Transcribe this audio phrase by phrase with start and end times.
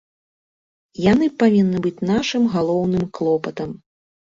[1.11, 3.83] Яны павінны быць нашым галоўным клопатам.